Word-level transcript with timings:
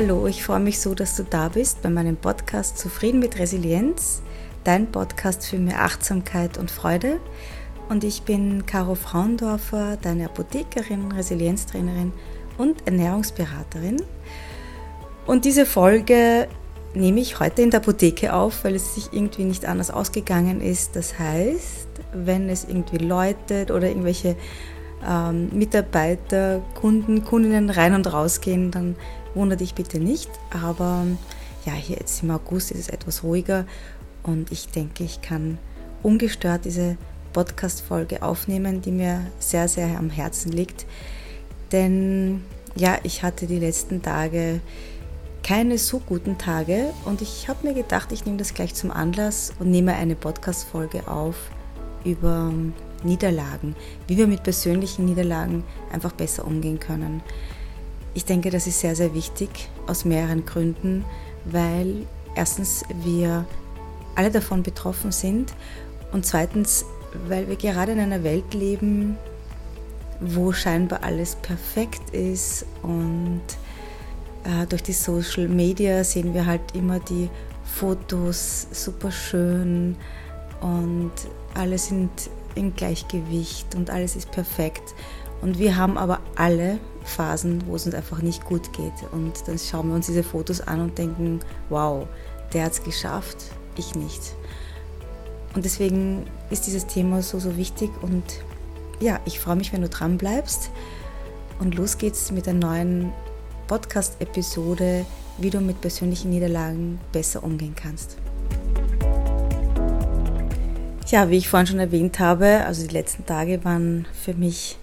Hallo, 0.00 0.28
ich 0.28 0.44
freue 0.44 0.60
mich 0.60 0.78
so, 0.78 0.94
dass 0.94 1.16
du 1.16 1.24
da 1.24 1.48
bist 1.48 1.82
bei 1.82 1.90
meinem 1.90 2.16
Podcast 2.16 2.78
Zufrieden 2.78 3.18
mit 3.18 3.36
Resilienz, 3.36 4.22
dein 4.62 4.92
Podcast 4.92 5.44
für 5.44 5.58
mehr 5.58 5.82
Achtsamkeit 5.82 6.56
und 6.56 6.70
Freude. 6.70 7.18
Und 7.88 8.04
ich 8.04 8.22
bin 8.22 8.64
Caro 8.64 8.94
Fraundorfer, 8.94 9.98
deine 10.00 10.26
Apothekerin, 10.26 11.10
Resilienztrainerin 11.10 12.12
und 12.58 12.86
Ernährungsberaterin. 12.86 14.00
Und 15.26 15.44
diese 15.44 15.66
Folge 15.66 16.46
nehme 16.94 17.18
ich 17.18 17.40
heute 17.40 17.62
in 17.62 17.70
der 17.70 17.80
Apotheke 17.80 18.34
auf, 18.34 18.62
weil 18.62 18.76
es 18.76 18.94
sich 18.94 19.08
irgendwie 19.10 19.42
nicht 19.42 19.66
anders 19.66 19.90
ausgegangen 19.90 20.60
ist. 20.60 20.94
Das 20.94 21.18
heißt, 21.18 21.88
wenn 22.12 22.48
es 22.48 22.62
irgendwie 22.62 22.98
läutet 22.98 23.72
oder 23.72 23.88
irgendwelche 23.88 24.36
ähm, 25.06 25.50
Mitarbeiter, 25.52 26.62
Kunden, 26.74 27.24
Kundinnen 27.24 27.70
rein 27.70 27.94
und 27.94 28.12
rausgehen, 28.12 28.70
dann 28.70 28.96
wundere 29.38 29.58
dich 29.58 29.74
bitte 29.74 29.98
nicht. 29.98 30.30
Aber 30.50 31.06
ja, 31.64 31.72
hier 31.72 31.96
jetzt 31.96 32.22
im 32.22 32.30
August 32.30 32.70
ist 32.70 32.80
es 32.80 32.88
etwas 32.88 33.22
ruhiger 33.22 33.64
und 34.22 34.52
ich 34.52 34.68
denke, 34.68 35.04
ich 35.04 35.22
kann 35.22 35.58
ungestört 36.02 36.64
diese 36.64 36.96
Podcast-Folge 37.32 38.22
aufnehmen, 38.22 38.82
die 38.82 38.90
mir 38.90 39.26
sehr, 39.38 39.68
sehr 39.68 39.98
am 39.98 40.10
Herzen 40.10 40.52
liegt. 40.52 40.86
Denn 41.72 42.42
ja, 42.74 42.98
ich 43.02 43.22
hatte 43.22 43.46
die 43.46 43.58
letzten 43.58 44.02
Tage 44.02 44.60
keine 45.42 45.78
so 45.78 45.98
guten 45.98 46.36
Tage 46.36 46.92
und 47.04 47.22
ich 47.22 47.48
habe 47.48 47.66
mir 47.66 47.74
gedacht, 47.74 48.12
ich 48.12 48.26
nehme 48.26 48.38
das 48.38 48.54
gleich 48.54 48.74
zum 48.74 48.90
Anlass 48.90 49.52
und 49.58 49.70
nehme 49.70 49.94
eine 49.94 50.14
Podcast-Folge 50.14 51.08
auf 51.08 51.36
über 52.04 52.52
Niederlagen, 53.02 53.74
wie 54.06 54.16
wir 54.16 54.26
mit 54.26 54.42
persönlichen 54.42 55.04
Niederlagen 55.04 55.64
einfach 55.92 56.12
besser 56.12 56.44
umgehen 56.44 56.78
können. 56.78 57.22
Ich 58.18 58.24
denke, 58.24 58.50
das 58.50 58.66
ist 58.66 58.80
sehr, 58.80 58.96
sehr 58.96 59.14
wichtig 59.14 59.48
aus 59.86 60.04
mehreren 60.04 60.44
Gründen, 60.44 61.04
weil 61.44 62.04
erstens 62.34 62.82
wir 63.04 63.46
alle 64.16 64.32
davon 64.32 64.64
betroffen 64.64 65.12
sind 65.12 65.54
und 66.10 66.26
zweitens, 66.26 66.84
weil 67.28 67.48
wir 67.48 67.54
gerade 67.54 67.92
in 67.92 68.00
einer 68.00 68.24
Welt 68.24 68.54
leben, 68.54 69.16
wo 70.20 70.50
scheinbar 70.50 71.04
alles 71.04 71.36
perfekt 71.36 72.10
ist 72.10 72.66
und 72.82 73.40
äh, 74.42 74.66
durch 74.66 74.82
die 74.82 74.94
Social 74.94 75.46
Media 75.46 76.02
sehen 76.02 76.34
wir 76.34 76.44
halt 76.44 76.74
immer 76.74 76.98
die 76.98 77.30
Fotos 77.62 78.66
super 78.72 79.12
schön 79.12 79.94
und 80.60 81.12
alle 81.54 81.78
sind 81.78 82.10
im 82.56 82.74
Gleichgewicht 82.74 83.76
und 83.76 83.90
alles 83.90 84.16
ist 84.16 84.32
perfekt. 84.32 84.92
Und 85.40 85.60
wir 85.60 85.76
haben 85.76 85.96
aber 85.96 86.18
alle 86.34 86.80
Phasen, 87.08 87.62
wo 87.66 87.76
es 87.76 87.86
uns 87.86 87.94
einfach 87.94 88.22
nicht 88.22 88.44
gut 88.44 88.72
geht. 88.72 88.92
Und 89.12 89.46
dann 89.46 89.58
schauen 89.58 89.88
wir 89.88 89.94
uns 89.94 90.06
diese 90.06 90.22
Fotos 90.22 90.60
an 90.60 90.80
und 90.80 90.98
denken, 90.98 91.40
wow, 91.68 92.06
der 92.52 92.64
hat 92.64 92.72
es 92.72 92.82
geschafft, 92.82 93.36
ich 93.76 93.94
nicht. 93.94 94.34
Und 95.54 95.64
deswegen 95.64 96.26
ist 96.50 96.66
dieses 96.66 96.86
Thema 96.86 97.22
so, 97.22 97.38
so 97.38 97.56
wichtig. 97.56 97.90
Und 98.02 98.24
ja, 99.00 99.20
ich 99.24 99.40
freue 99.40 99.56
mich, 99.56 99.72
wenn 99.72 99.82
du 99.82 99.88
dran 99.88 100.18
bleibst. 100.18 100.70
Und 101.58 101.74
los 101.74 101.98
geht's 101.98 102.30
mit 102.30 102.46
der 102.46 102.54
neuen 102.54 103.12
Podcast-Episode, 103.66 105.04
wie 105.38 105.50
du 105.50 105.60
mit 105.60 105.80
persönlichen 105.80 106.30
Niederlagen 106.30 107.00
besser 107.12 107.42
umgehen 107.42 107.74
kannst. 107.74 108.16
Ja, 111.08 111.30
wie 111.30 111.36
ich 111.38 111.48
vorhin 111.48 111.66
schon 111.66 111.78
erwähnt 111.78 112.18
habe, 112.18 112.64
also 112.66 112.86
die 112.86 112.92
letzten 112.92 113.24
Tage 113.24 113.64
waren 113.64 114.06
für 114.12 114.34
mich 114.34 114.76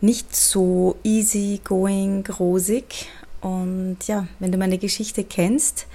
nicht 0.00 0.34
so 0.34 0.96
easy 1.02 1.60
going, 1.64 2.24
rosig. 2.38 3.06
Und 3.40 3.98
ja, 4.06 4.26
wenn 4.38 4.52
du 4.52 4.58
meine 4.58 4.78
Geschichte 4.78 5.24
kennst, 5.24 5.86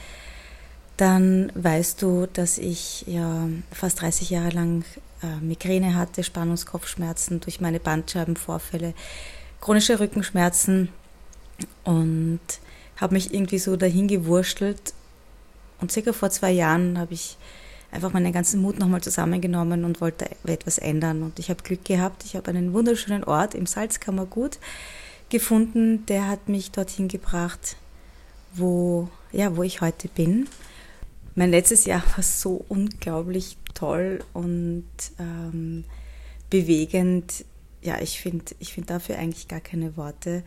dann 0.97 1.51
weißt 1.55 2.01
du, 2.01 2.27
dass 2.31 2.57
ich 2.57 3.03
ja 3.07 3.47
fast 3.71 4.01
30 4.01 4.29
Jahre 4.29 4.49
lang 4.49 4.85
äh, 5.21 5.43
Migräne 5.43 5.95
hatte, 5.95 6.23
Spannungskopfschmerzen 6.23 7.39
durch 7.39 7.59
meine 7.59 7.79
Bandscheibenvorfälle, 7.79 8.93
chronische 9.59 9.99
Rückenschmerzen 9.99 10.89
und 11.83 12.39
habe 12.97 13.13
mich 13.15 13.33
irgendwie 13.33 13.59
so 13.59 13.75
dahin 13.75 14.07
gewurschtelt. 14.07 14.93
Und 15.81 15.91
circa 15.91 16.13
vor 16.13 16.29
zwei 16.29 16.51
Jahren 16.51 16.97
habe 16.97 17.13
ich 17.13 17.37
einfach 17.93 18.13
meinen 18.13 18.33
ganzen 18.33 18.61
Mut 18.61 18.79
nochmal 18.79 19.01
zusammengenommen 19.01 19.85
und 19.85 20.01
wollte 20.01 20.29
etwas 20.45 20.77
ändern. 20.77 21.23
Und 21.23 21.39
ich 21.39 21.49
habe 21.49 21.63
Glück 21.63 21.85
gehabt. 21.85 22.25
Ich 22.25 22.35
habe 22.35 22.49
einen 22.49 22.73
wunderschönen 22.73 23.23
Ort 23.23 23.55
im 23.55 23.65
Salzkammergut 23.65 24.59
gefunden. 25.29 26.05
Der 26.07 26.27
hat 26.27 26.49
mich 26.49 26.71
dorthin 26.71 27.07
gebracht, 27.07 27.77
wo, 28.53 29.09
ja, 29.31 29.55
wo 29.55 29.63
ich 29.63 29.81
heute 29.81 30.07
bin. 30.07 30.47
Mein 31.35 31.51
letztes 31.51 31.85
Jahr 31.85 32.03
war 32.15 32.23
so 32.23 32.63
unglaublich 32.69 33.57
toll 33.73 34.23
und 34.33 34.85
ähm, 35.19 35.83
bewegend. 36.49 37.45
Ja, 37.81 37.99
ich 37.99 38.19
finde 38.19 38.45
ich 38.59 38.73
find 38.73 38.89
dafür 38.89 39.17
eigentlich 39.17 39.47
gar 39.47 39.59
keine 39.59 39.97
Worte. 39.97 40.43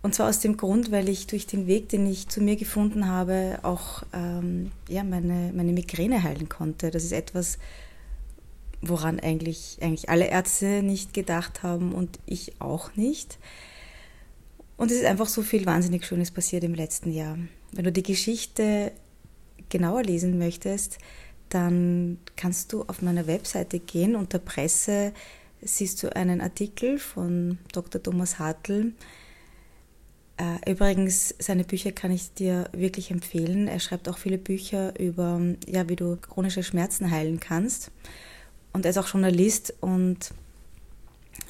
Und 0.00 0.14
zwar 0.14 0.28
aus 0.28 0.40
dem 0.40 0.56
Grund, 0.56 0.92
weil 0.92 1.08
ich 1.08 1.26
durch 1.26 1.46
den 1.46 1.66
Weg, 1.66 1.88
den 1.88 2.06
ich 2.06 2.28
zu 2.28 2.40
mir 2.40 2.56
gefunden 2.56 3.08
habe, 3.08 3.58
auch 3.62 4.02
ähm, 4.12 4.70
ja, 4.88 5.02
meine, 5.02 5.52
meine 5.54 5.72
Migräne 5.72 6.22
heilen 6.22 6.48
konnte. 6.48 6.90
Das 6.90 7.02
ist 7.02 7.12
etwas, 7.12 7.58
woran 8.80 9.18
eigentlich, 9.18 9.78
eigentlich 9.80 10.08
alle 10.08 10.28
Ärzte 10.28 10.82
nicht 10.82 11.14
gedacht 11.14 11.62
haben 11.62 11.92
und 11.92 12.18
ich 12.26 12.60
auch 12.60 12.94
nicht. 12.94 13.38
Und 14.76 14.92
es 14.92 14.98
ist 14.98 15.06
einfach 15.06 15.26
so 15.26 15.42
viel 15.42 15.66
wahnsinnig 15.66 16.06
Schönes 16.06 16.30
passiert 16.30 16.62
im 16.62 16.74
letzten 16.74 17.12
Jahr. 17.12 17.36
Wenn 17.72 17.84
du 17.84 17.92
die 17.92 18.04
Geschichte 18.04 18.92
genauer 19.68 20.04
lesen 20.04 20.38
möchtest, 20.38 20.98
dann 21.48 22.18
kannst 22.36 22.72
du 22.72 22.82
auf 22.84 23.02
meiner 23.02 23.26
Webseite 23.26 23.80
gehen. 23.80 24.14
Unter 24.14 24.38
Presse 24.38 25.12
siehst 25.60 26.02
du 26.02 26.14
einen 26.14 26.40
Artikel 26.40 26.98
von 26.98 27.58
Dr. 27.72 28.00
Thomas 28.00 28.38
Hartl, 28.38 28.92
übrigens, 30.66 31.34
seine 31.38 31.64
Bücher 31.64 31.92
kann 31.92 32.12
ich 32.12 32.32
dir 32.32 32.68
wirklich 32.72 33.10
empfehlen. 33.10 33.68
Er 33.68 33.80
schreibt 33.80 34.08
auch 34.08 34.18
viele 34.18 34.38
Bücher 34.38 34.98
über, 34.98 35.40
ja, 35.66 35.88
wie 35.88 35.96
du 35.96 36.16
chronische 36.16 36.62
Schmerzen 36.62 37.10
heilen 37.10 37.40
kannst. 37.40 37.90
Und 38.72 38.84
er 38.84 38.90
ist 38.90 38.98
auch 38.98 39.08
Journalist 39.08 39.74
und 39.80 40.32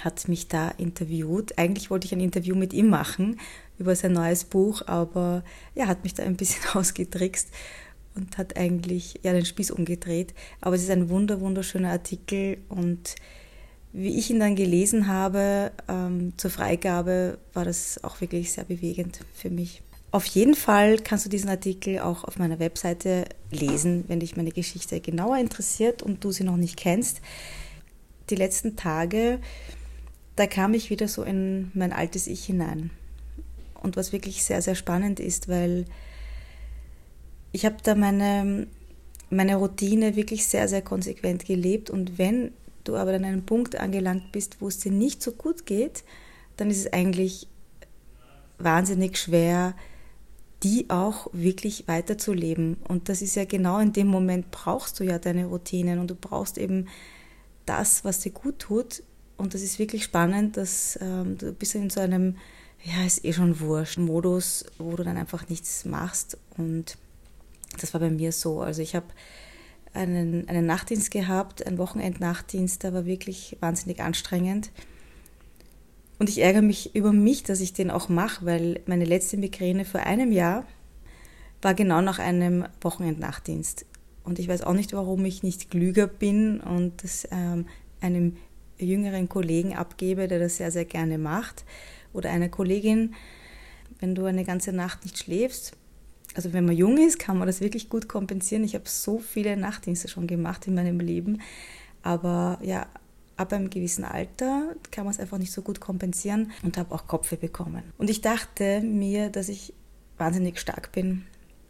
hat 0.03 0.29
mich 0.29 0.49
da 0.49 0.71
interviewt. 0.71 1.59
Eigentlich 1.59 1.91
wollte 1.91 2.07
ich 2.07 2.13
ein 2.13 2.21
Interview 2.21 2.55
mit 2.55 2.73
ihm 2.73 2.89
machen 2.89 3.39
über 3.79 3.95
sein 3.95 4.13
neues 4.13 4.45
Buch, 4.45 4.83
aber 4.87 5.45
er 5.75 5.87
hat 5.87 6.05
mich 6.05 6.15
da 6.15 6.23
ein 6.23 6.37
bisschen 6.37 6.65
ausgetrickst 6.75 7.49
und 8.15 8.39
hat 8.39 8.57
eigentlich 8.57 9.21
ja 9.23 9.33
den 9.33 9.45
Spieß 9.45 9.71
umgedreht. 9.71 10.35
Aber 10.61 10.77
es 10.77 10.83
ist 10.83 10.91
ein 10.91 11.09
wunder 11.09 11.41
wunderschöner 11.41 11.91
Artikel 11.91 12.59
und 12.69 13.17
wie 13.93 14.19
ich 14.19 14.31
ihn 14.31 14.41
dann 14.41 14.57
gelesen 14.57 15.09
habe 15.09 15.73
ähm, 15.89 16.35
zur 16.37 16.51
Freigabe, 16.51 17.39
war 17.55 17.65
das 17.65 18.03
auch 18.05 18.21
wirklich 18.21 18.53
sehr 18.53 18.65
bewegend 18.65 19.21
für 19.35 19.51
mich. 19.51 19.83
Auf 20.11 20.25
jeden 20.27 20.55
Fall 20.55 20.99
kannst 20.99 21.27
du 21.27 21.31
diesen 21.31 21.51
Artikel 21.51 21.99
auch 21.99 22.25
auf 22.25 22.39
meiner 22.39 22.59
Webseite 22.59 23.27
lesen, 23.51 24.05
wenn 24.09 24.21
dich 24.21 24.37
meine 24.37 24.53
Geschichte 24.53 25.01
genauer 25.01 25.39
interessiert 25.39 26.03
und 26.03 26.25
du 26.25 26.31
sie 26.31 26.45
noch 26.45 26.57
nicht 26.57 26.77
kennst. 26.79 27.21
Die 28.31 28.37
letzten 28.37 28.77
Tage, 28.77 29.39
da 30.37 30.47
kam 30.47 30.73
ich 30.73 30.89
wieder 30.89 31.09
so 31.09 31.23
in 31.23 31.71
mein 31.75 31.93
altes 31.93 32.27
Ich 32.27 32.45
hinein. 32.45 32.91
Und 33.83 33.97
was 33.97 34.13
wirklich 34.13 34.45
sehr, 34.45 34.63
sehr 34.63 34.75
spannend 34.75 35.21
ist, 35.21 35.49
weil 35.49 35.85
ich 37.53 37.65
habe 37.65 37.77
da 37.83 37.95
meine, 37.95 38.67
meine 39.31 39.57
Routine 39.57 40.17
wirklich 40.17 40.47
sehr, 40.47 40.69
sehr 40.69 40.83
konsequent 40.83 41.45
gelebt. 41.45 41.91
Und 41.91 42.19
wenn 42.19 42.53
du 42.89 42.97
aber 42.97 43.15
an 43.15 43.25
einem 43.25 43.45
Punkt 43.45 43.77
angelangt 43.77 44.33
bist, 44.33 44.61
wo 44.61 44.69
es 44.69 44.79
dir 44.79 44.93
nicht 44.93 45.23
so 45.23 45.33
gut 45.33 45.67
geht, 45.67 46.05
dann 46.57 46.71
ist 46.71 46.79
es 46.79 46.93
eigentlich 46.93 47.47
wahnsinnig 48.59 49.19
schwer, 49.19 49.75
die 50.63 50.91
auch 50.91 51.29
wirklich 51.33 51.87
weiterzuleben. 51.87 52.79
Und 52.89 53.09
das 53.09 53.23
ist 53.23 53.37
ja 53.37 53.45
genau 53.45 53.79
in 53.79 53.93
dem 53.93 54.09
Moment 54.09 54.51
brauchst 54.51 54.99
du 54.99 55.05
ja 55.05 55.19
deine 55.19 55.47
Routinen 55.47 56.01
und 56.01 56.11
du 56.11 56.15
brauchst 56.17 56.59
eben 56.59 56.89
das, 57.65 58.05
was 58.05 58.21
dir 58.21 58.33
gut 58.33 58.59
tut. 58.59 59.03
Und 59.37 59.55
das 59.55 59.63
ist 59.63 59.79
wirklich 59.79 60.03
spannend, 60.03 60.57
dass 60.57 60.99
ähm, 61.01 61.39
du 61.39 61.53
bist 61.53 61.77
in 61.77 61.91
so 61.91 62.01
einem, 62.01 62.37
ja, 62.83 63.05
ist 63.07 63.25
eh 63.25 63.33
schon 63.33 63.61
wurscht, 63.61 63.99
Modus, 63.99 64.65
wo 64.79 64.97
du 64.97 65.05
dann 65.05 65.17
einfach 65.17 65.49
nichts 65.49 65.85
machst. 65.85 66.37
Und 66.57 66.99
das 67.81 67.95
war 67.95 68.01
bei 68.01 68.11
mir 68.11 68.33
so. 68.33 68.61
Also 68.61 68.83
ich 68.83 68.97
habe 68.97 69.07
einen, 69.99 70.49
einen 70.49 70.67
Nachtdienst 70.67 71.11
gehabt, 71.11 71.67
einen 71.67 71.79
Wochenendnachtdienst, 71.79 72.83
der 72.83 72.95
war 72.95 73.07
wirklich 73.07 73.57
wahnsinnig 73.61 74.01
anstrengend. 74.01 74.71
Und 76.19 76.29
ich 76.29 76.41
ärgere 76.41 76.63
mich 76.63 76.95
über 76.95 77.13
mich, 77.13 77.43
dass 77.43 77.61
ich 77.61 77.73
den 77.73 77.91
auch 77.91 78.09
mache, 78.09 78.45
weil 78.45 78.81
meine 78.87 79.05
letzte 79.05 79.37
Migräne 79.37 79.85
vor 79.85 80.01
einem 80.01 80.33
Jahr 80.33 80.65
war 81.63 81.75
genau 81.75 82.01
nach 82.01 82.19
einem 82.19 82.67
Wochenendnachtdienst. 82.81 83.87
Und 84.25 84.39
ich 84.39 84.49
weiß 84.49 84.63
auch 84.63 84.75
nicht, 84.75 84.93
warum 84.93 85.25
ich 85.25 85.43
nicht 85.43 85.71
klüger 85.71 86.07
bin 86.07 86.61
und 86.61 87.03
das 87.03 87.27
ähm, 87.31 87.67
einem 88.01 88.37
jüngeren 88.79 89.29
Kollegen 89.29 89.75
abgebe, 89.75 90.29
der 90.29 90.39
das 90.39 90.57
sehr, 90.57 90.71
sehr 90.71 90.85
gerne 90.85 91.19
macht, 91.19 91.65
oder 92.13 92.31
einer 92.31 92.49
Kollegin. 92.49 93.15
wenn 94.01 94.15
du 94.15 94.25
eine 94.25 94.45
ganze 94.45 94.73
Nacht 94.73 95.05
nicht 95.05 95.19
schläfst, 95.19 95.77
also 96.39 96.53
wenn 96.53 96.67
man 96.67 96.77
jung 96.77 96.99
ist, 96.99 97.19
kann 97.19 97.37
man 97.37 97.49
das 97.49 97.61
wirklich 97.61 97.89
gut 97.89 98.09
kompensieren. 98.09 98.63
Ich 98.63 98.77
habe 98.77 98.89
so 98.89 99.19
viele 99.19 99.57
Nachtdienste 99.57 100.07
schon 100.07 100.29
gemacht 100.29 100.69
in 100.69 100.75
meinem 100.77 101.01
Leben, 101.01 101.43
aber 102.05 102.61
ja, 102.63 102.87
ab 103.37 103.53
einem 103.53 103.71
gewissen 103.71 104.05
Alter 104.05 104.77
kann 104.93 105.05
man 105.05 105.13
es 105.13 105.19
einfach 105.19 105.39
nicht 105.39 105.51
so 105.51 105.63
gut 105.63 105.81
kompensieren 105.81 106.53
und 106.63 106.79
habe 106.79 106.95
auch 106.95 107.09
Kopfweh 107.09 107.35
bekommen. 107.35 107.83
Und 107.99 108.09
ich 108.09 108.21
dachte 108.21 108.81
mir, 108.83 109.31
dass 109.31 109.49
ich 109.49 109.75
wahnsinnig 110.17 110.61
stark 110.61 110.93
bin. 110.93 111.25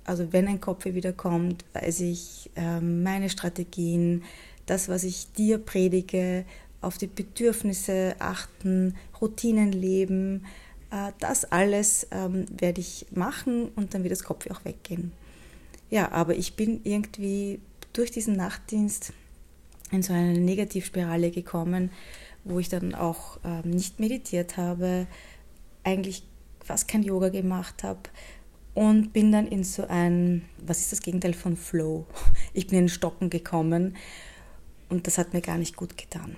Also 0.05 0.35
wenn 0.35 0.47
ein 0.47 0.61
Kopfweh 0.61 0.93
wieder 0.93 1.15
kommt, 1.15 1.65
weiß 1.73 2.01
ich 2.01 2.51
äh, 2.55 2.83
meine 2.83 3.31
Strategien, 3.31 4.23
das, 4.67 4.91
was 4.91 5.03
ich 5.03 5.33
dir 5.33 5.57
predige, 5.57 6.45
auf 6.83 6.99
die 6.99 7.07
Bedürfnisse 7.07 8.17
achten, 8.19 8.97
Routinen 9.19 9.73
leben, 9.73 10.45
das 11.19 11.45
alles 11.45 12.07
ähm, 12.11 12.47
werde 12.51 12.81
ich 12.81 13.07
machen 13.11 13.69
und 13.77 13.95
dann 13.95 14.03
wird 14.03 14.13
das 14.13 14.25
Kopfweh 14.25 14.51
auch 14.53 14.65
weggehen. 14.65 15.13
Ja, 15.91 16.13
aber 16.13 16.35
ich 16.35 16.55
bin 16.55 16.81
irgendwie 16.85 17.61
durch 17.93 18.11
diesen 18.11 18.37
Nachtdienst 18.37 19.13
in 19.91 20.03
so 20.03 20.13
eine 20.13 20.39
Negativspirale 20.39 21.31
gekommen, 21.31 21.91
wo 22.45 22.59
ich 22.59 22.69
dann 22.69 22.95
auch 22.95 23.39
ähm, 23.45 23.71
nicht 23.71 24.01
meditiert 24.01 24.57
habe, 24.57 25.07
eigentlich 25.85 26.23
fast 26.65 26.89
kein 26.89 27.03
Yoga 27.03 27.31
gemacht 27.31 27.83
habe 27.83 28.01
und 28.75 29.13
bin 29.13 29.33
dann 29.33 29.47
in 29.47 29.65
so 29.65 29.87
ein, 29.89 30.45
was 30.65 30.81
ist 30.81 30.93
das 30.93 31.03
Gegenteil 31.03 31.35
von 31.35 31.57
Flow? 31.57 32.07
Ich 32.53 32.67
bin 32.67 32.79
in 32.79 32.89
Stocken 32.89 33.31
gekommen 33.31 33.97
und 34.89 35.07
das 35.07 35.19
hat 35.19 35.33
mir 35.33 35.41
gar 35.41 35.59
nicht 35.59 35.77
gut 35.77 35.97
getan. 35.97 36.37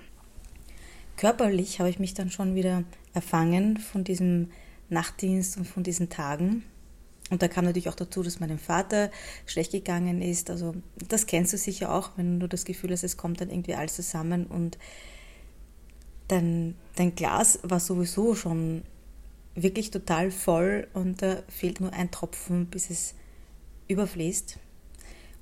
Körperlich 1.21 1.77
habe 1.77 1.87
ich 1.87 1.99
mich 1.99 2.15
dann 2.15 2.31
schon 2.31 2.55
wieder 2.55 2.83
erfangen 3.13 3.77
von 3.77 4.03
diesem 4.03 4.49
Nachtdienst 4.89 5.55
und 5.55 5.65
von 5.67 5.83
diesen 5.83 6.09
Tagen. 6.09 6.63
Und 7.29 7.43
da 7.43 7.47
kam 7.47 7.63
natürlich 7.63 7.89
auch 7.89 7.95
dazu, 7.95 8.23
dass 8.23 8.39
meinem 8.39 8.57
Vater 8.57 9.11
schlecht 9.45 9.71
gegangen 9.71 10.23
ist. 10.23 10.49
Also 10.49 10.73
das 11.09 11.27
kennst 11.27 11.53
du 11.53 11.59
sicher 11.59 11.93
auch, 11.93 12.09
wenn 12.15 12.39
du 12.39 12.47
das 12.47 12.65
Gefühl 12.65 12.89
hast, 12.89 13.03
es 13.03 13.17
kommt 13.17 13.39
dann 13.39 13.51
irgendwie 13.51 13.75
alles 13.75 13.97
zusammen 13.97 14.47
und 14.47 14.79
dein, 16.27 16.73
dein 16.95 17.13
Glas 17.13 17.59
war 17.61 17.79
sowieso 17.79 18.33
schon 18.33 18.81
wirklich 19.53 19.91
total 19.91 20.31
voll 20.31 20.87
und 20.95 21.21
da 21.21 21.43
fehlt 21.49 21.81
nur 21.81 21.93
ein 21.93 22.09
Tropfen, 22.09 22.65
bis 22.65 22.89
es 22.89 23.13
überfließt. 23.89 24.57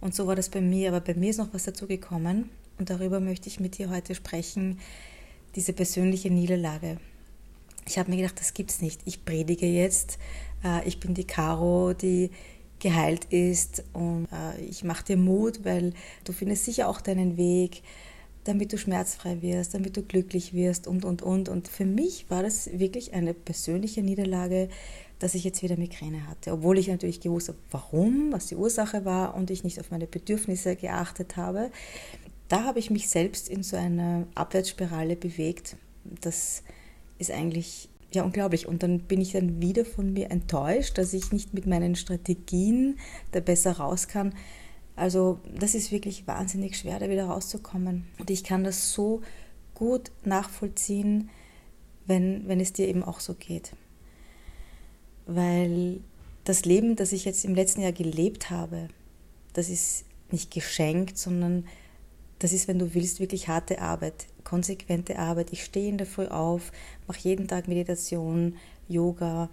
Und 0.02 0.14
so 0.14 0.28
war 0.28 0.36
das 0.36 0.50
bei 0.50 0.60
mir, 0.60 0.90
aber 0.90 1.00
bei 1.00 1.14
mir 1.14 1.30
ist 1.30 1.38
noch 1.38 1.54
was 1.54 1.64
dazu 1.64 1.88
gekommen 1.88 2.50
und 2.78 2.90
darüber 2.90 3.22
möchte 3.22 3.48
ich 3.48 3.62
mit 3.62 3.78
dir 3.78 3.90
heute 3.90 4.14
sprechen, 4.14 4.78
diese 5.60 5.74
persönliche 5.74 6.32
Niederlage. 6.32 7.00
Ich 7.86 8.00
habe 8.00 8.10
mir 8.10 8.16
gedacht, 8.16 8.40
das 8.40 8.54
gibt's 8.54 8.82
nicht. 8.82 9.02
Ich 9.04 9.26
predige 9.26 9.66
jetzt, 9.66 10.18
äh, 10.64 10.88
ich 10.88 11.02
bin 11.02 11.14
die 11.14 11.26
Caro, 11.26 11.92
die 11.92 12.32
geheilt 12.80 13.26
ist 13.26 13.84
und 13.92 14.30
äh, 14.32 14.62
ich 14.62 14.86
mache 14.86 15.04
dir 15.04 15.18
Mut, 15.18 15.66
weil 15.66 15.92
du 16.24 16.32
findest 16.32 16.64
sicher 16.64 16.88
auch 16.88 17.02
deinen 17.02 17.36
Weg, 17.36 17.82
damit 18.46 18.72
du 18.72 18.78
schmerzfrei 18.78 19.42
wirst, 19.42 19.74
damit 19.74 19.98
du 19.98 20.02
glücklich 20.02 20.54
wirst 20.54 20.88
und, 20.88 21.04
und, 21.04 21.24
und. 21.24 21.50
Und 21.50 21.68
für 21.68 21.86
mich 21.86 22.30
war 22.30 22.42
das 22.42 22.70
wirklich 22.80 23.14
eine 23.14 23.34
persönliche 23.34 24.02
Niederlage, 24.02 24.70
dass 25.20 25.36
ich 25.36 25.44
jetzt 25.44 25.62
wieder 25.62 25.76
Migräne 25.76 26.26
hatte, 26.28 26.54
obwohl 26.54 26.78
ich 26.78 26.88
natürlich 26.88 27.20
gewusst 27.20 27.50
habe, 27.50 27.58
warum, 27.70 28.32
was 28.32 28.46
die 28.46 28.56
Ursache 28.56 29.04
war 29.04 29.36
und 29.36 29.52
ich 29.52 29.66
nicht 29.66 29.78
auf 29.82 29.92
meine 29.92 30.08
Bedürfnisse 30.08 30.78
geachtet 30.78 31.36
habe. 31.36 31.70
Da 32.50 32.64
habe 32.64 32.80
ich 32.80 32.90
mich 32.90 33.10
selbst 33.10 33.48
in 33.48 33.64
so 33.64 33.78
eine 33.78 34.28
Abwärtsspirale 34.36 35.16
bewegt. 35.16 35.78
Das 36.04 36.64
ist 37.20 37.32
eigentlich 37.32 37.90
ja 38.12 38.24
unglaublich. 38.24 38.68
Und 38.68 38.84
dann 38.84 39.02
bin 39.02 39.22
ich 39.22 39.34
dann 39.34 39.62
wieder 39.62 39.86
von 39.86 40.14
mir 40.14 40.32
enttäuscht, 40.32 40.98
dass 40.98 41.14
ich 41.14 41.32
nicht 41.32 41.54
mit 41.54 41.68
meinen 41.68 41.96
Strategien 41.96 42.98
da 43.32 43.40
besser 43.40 43.74
raus 43.74 44.08
kann. 44.08 44.34
Also 44.96 45.40
das 45.58 45.76
ist 45.76 45.92
wirklich 45.92 46.28
wahnsinnig 46.28 46.78
schwer, 46.78 47.00
da 47.00 47.10
wieder 47.10 47.26
rauszukommen. 47.26 48.08
Und 48.18 48.30
ich 48.30 48.44
kann 48.44 48.64
das 48.64 48.92
so 48.92 49.22
gut 49.76 50.12
nachvollziehen, 50.26 51.30
wenn, 52.06 52.48
wenn 52.48 52.60
es 52.60 52.74
dir 52.74 52.88
eben 52.88 53.04
auch 53.04 53.20
so 53.20 53.36
geht. 53.36 53.74
Weil 55.28 56.02
das 56.44 56.66
Leben, 56.66 56.96
das 56.96 57.12
ich 57.12 57.26
jetzt 57.26 57.46
im 57.46 57.54
letzten 57.54 57.82
Jahr 57.82 57.92
gelebt 57.92 58.50
habe, 58.50 58.88
das 59.54 59.70
ist 59.70 60.06
nicht 60.32 60.52
geschenkt, 60.52 61.18
sondern 61.18 61.66
das 62.40 62.54
ist, 62.54 62.68
wenn 62.68 62.80
du 62.80 62.94
willst, 62.94 63.20
wirklich 63.20 63.48
harte 63.48 63.82
Arbeit 63.82 64.28
konsequente 64.50 65.20
Arbeit. 65.20 65.54
Ich 65.54 65.64
stehe 65.64 65.90
in 65.90 66.00
der 66.00 66.08
Früh 66.08 66.26
auf, 66.26 66.72
mache 67.08 67.20
jeden 67.20 67.48
Tag 67.48 67.68
Meditation, 67.68 68.56
Yoga, 68.88 69.50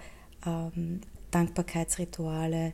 ähm, 0.46 1.02
Dankbarkeitsrituale, 1.30 2.72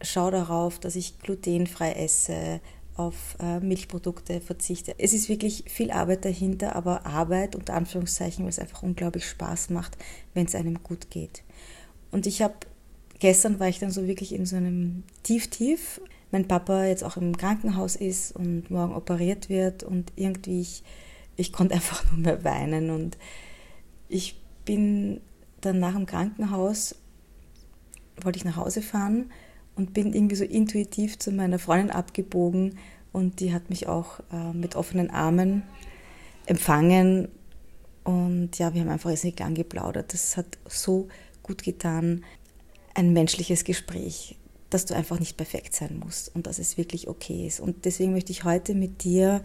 schaue 0.00 0.30
darauf, 0.30 0.78
dass 0.78 0.96
ich 0.96 1.18
glutenfrei 1.18 1.92
esse, 1.92 2.60
auf 2.96 3.36
äh, 3.40 3.58
Milchprodukte 3.60 4.40
verzichte. 4.40 4.94
Es 4.98 5.12
ist 5.12 5.28
wirklich 5.28 5.64
viel 5.66 5.90
Arbeit 5.90 6.24
dahinter, 6.24 6.76
aber 6.76 7.04
Arbeit 7.04 7.56
unter 7.56 7.74
Anführungszeichen, 7.74 8.44
weil 8.44 8.50
es 8.50 8.60
einfach 8.60 8.82
unglaublich 8.82 9.26
Spaß 9.26 9.70
macht, 9.70 9.98
wenn 10.32 10.46
es 10.46 10.54
einem 10.54 10.82
gut 10.82 11.10
geht. 11.10 11.42
Und 12.12 12.26
ich 12.26 12.40
habe, 12.40 12.54
gestern 13.18 13.58
war 13.58 13.68
ich 13.68 13.80
dann 13.80 13.90
so 13.90 14.06
wirklich 14.06 14.32
in 14.32 14.46
so 14.46 14.56
einem 14.56 15.02
Tief-Tief. 15.24 16.00
Mein 16.34 16.48
Papa 16.48 16.84
jetzt 16.86 17.04
auch 17.04 17.16
im 17.16 17.36
Krankenhaus 17.36 17.94
ist 17.94 18.34
und 18.34 18.68
morgen 18.68 18.92
operiert 18.92 19.48
wird 19.48 19.84
und 19.84 20.12
irgendwie 20.16 20.62
ich 20.62 20.82
ich 21.36 21.52
konnte 21.52 21.74
einfach 21.76 22.10
nur 22.10 22.18
mehr 22.18 22.42
weinen 22.42 22.90
und 22.90 23.16
ich 24.08 24.40
bin 24.64 25.20
dann 25.60 25.78
nach 25.78 25.94
dem 25.94 26.06
Krankenhaus, 26.06 26.96
wollte 28.20 28.36
ich 28.36 28.44
nach 28.44 28.56
Hause 28.56 28.82
fahren 28.82 29.30
und 29.76 29.94
bin 29.94 30.12
irgendwie 30.12 30.34
so 30.34 30.42
intuitiv 30.42 31.20
zu 31.20 31.30
meiner 31.30 31.60
Freundin 31.60 31.92
abgebogen 31.92 32.78
und 33.12 33.38
die 33.38 33.54
hat 33.54 33.70
mich 33.70 33.86
auch 33.86 34.18
äh, 34.32 34.52
mit 34.52 34.74
offenen 34.74 35.10
Armen 35.10 35.62
empfangen 36.46 37.28
und 38.02 38.58
ja, 38.58 38.74
wir 38.74 38.80
haben 38.80 38.90
einfach 38.90 39.10
nicht 39.10 39.38
lang 39.38 39.54
geplaudert. 39.54 40.12
Das 40.12 40.36
hat 40.36 40.58
so 40.68 41.06
gut 41.44 41.62
getan, 41.62 42.24
ein 42.92 43.12
menschliches 43.12 43.62
Gespräch, 43.62 44.36
dass 44.74 44.86
du 44.86 44.94
einfach 44.96 45.20
nicht 45.20 45.36
perfekt 45.36 45.72
sein 45.72 46.00
musst 46.04 46.34
und 46.34 46.48
dass 46.48 46.58
es 46.58 46.76
wirklich 46.76 47.06
okay 47.06 47.46
ist. 47.46 47.60
Und 47.60 47.84
deswegen 47.84 48.12
möchte 48.12 48.32
ich 48.32 48.42
heute 48.42 48.74
mit 48.74 49.04
dir 49.04 49.40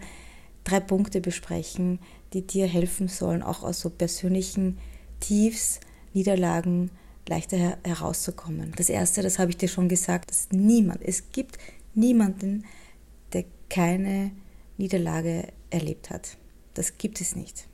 drei 0.64 0.80
Punkte 0.80 1.20
besprechen, 1.20 2.00
die 2.32 2.44
dir 2.44 2.66
helfen 2.66 3.06
sollen, 3.06 3.44
auch 3.44 3.62
aus 3.62 3.78
so 3.78 3.90
persönlichen 3.90 4.78
Tiefs, 5.20 5.78
Niederlagen 6.14 6.90
leichter 7.28 7.56
her 7.56 7.78
herauszukommen. 7.84 8.72
Das 8.74 8.88
erste, 8.88 9.22
das 9.22 9.38
habe 9.38 9.52
ich 9.52 9.56
dir 9.56 9.68
schon 9.68 9.88
gesagt, 9.88 10.30
dass 10.32 10.48
niemand, 10.50 11.00
es 11.00 11.30
gibt 11.30 11.58
niemanden, 11.94 12.64
der 13.32 13.44
keine 13.68 14.32
Niederlage 14.78 15.46
erlebt 15.70 16.10
hat. 16.10 16.38
Das 16.74 16.98
gibt 16.98 17.20
es 17.20 17.36
nicht. 17.36 17.68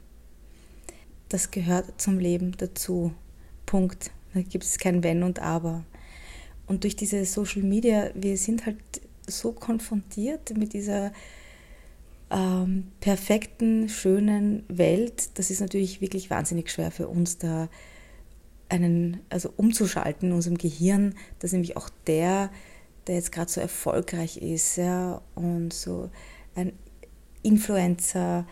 Das 1.30 1.50
gehört 1.50 1.98
zum 1.98 2.18
Leben 2.18 2.54
dazu. 2.58 3.14
Punkt. 3.64 4.10
Da 4.34 4.42
gibt 4.42 4.64
es 4.64 4.76
kein 4.78 5.02
Wenn 5.02 5.22
und 5.22 5.38
Aber. 5.38 5.86
Und 6.66 6.85
durch 6.85 6.96
diese 6.96 7.25
Social 7.25 7.62
Media, 7.62 8.11
wir 8.14 8.37
sind 8.37 8.66
halt 8.66 8.78
so 9.26 9.52
konfrontiert 9.52 10.56
mit 10.56 10.73
dieser 10.73 11.12
ähm, 12.30 12.88
perfekten, 13.00 13.88
schönen 13.88 14.64
Welt, 14.68 15.38
das 15.38 15.50
ist 15.50 15.61
natürlich 15.61 16.00
wirklich 16.00 16.30
wahnsinnig 16.30 16.70
schwer 16.70 16.90
für 16.90 17.08
uns 17.08 17.38
da 17.38 17.68
einen, 18.68 19.20
also 19.30 19.52
umzuschalten 19.56 20.30
in 20.30 20.35
unserem 20.35 20.58
Gehirn, 20.58 21.14
dass 21.38 21.52
nämlich 21.52 21.76
auch 21.76 21.88
der, 22.06 22.50
der 23.06 23.14
jetzt 23.14 23.30
gerade 23.30 23.50
so 23.50 23.61
erfolgreich 23.61 24.38
ist, 24.38 24.76
ja, 24.76 25.20
und 25.37 25.73
so 25.73 26.11
ein 26.56 26.73
Influencer, 27.42 28.44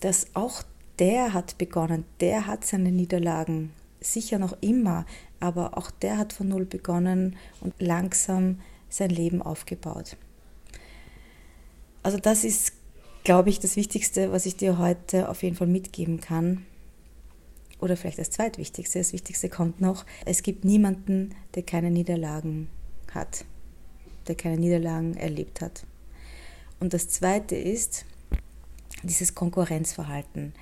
dass 0.00 0.28
auch 0.34 0.62
der 0.98 1.34
hat 1.34 1.58
begonnen, 1.58 2.04
der 2.20 2.46
hat 2.46 2.64
seine 2.64 2.90
Niederlagen 2.90 3.72
sicher 4.00 4.38
noch 4.38 4.56
immer, 4.62 5.04
aber 5.40 5.76
auch 5.76 5.90
der 5.90 6.18
hat 6.18 6.32
von 6.32 6.48
null 6.48 6.64
begonnen 6.64 7.36
und 7.60 7.74
langsam 7.80 8.60
sein 8.88 9.10
Leben 9.10 9.42
aufgebaut. 9.42 10.16
Also 12.02 12.18
das 12.18 12.44
ist 12.44 12.72
glaube 13.26 13.50
ich, 13.50 13.58
das 13.58 13.74
Wichtigste, 13.74 14.30
was 14.30 14.46
ich 14.46 14.54
dir 14.54 14.78
heute 14.78 15.28
auf 15.28 15.42
jeden 15.42 15.56
Fall 15.56 15.66
mitgeben 15.66 16.20
kann, 16.20 16.64
oder 17.80 17.96
vielleicht 17.96 18.20
das 18.20 18.30
zweitwichtigste, 18.30 19.00
das 19.00 19.12
Wichtigste 19.12 19.48
kommt 19.48 19.80
noch, 19.80 20.06
es 20.24 20.44
gibt 20.44 20.64
niemanden, 20.64 21.34
der 21.56 21.64
keine 21.64 21.90
Niederlagen 21.90 22.68
hat, 23.12 23.44
der 24.28 24.36
keine 24.36 24.58
Niederlagen 24.58 25.16
erlebt 25.16 25.60
hat. 25.60 25.84
Und 26.78 26.94
das 26.94 27.08
zweite 27.08 27.56
ist 27.56 28.04
dieses 29.02 29.34
Konkurrenzverhalten. 29.34 30.54